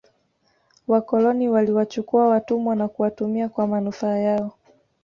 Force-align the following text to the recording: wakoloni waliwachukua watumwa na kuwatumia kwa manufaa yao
wakoloni 0.87 1.49
waliwachukua 1.49 2.27
watumwa 2.27 2.75
na 2.75 2.87
kuwatumia 2.87 3.49
kwa 3.49 3.67
manufaa 3.67 4.17
yao 4.17 4.51